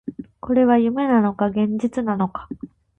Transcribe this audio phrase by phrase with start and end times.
[0.39, 2.49] これは夢なのか、現実なのか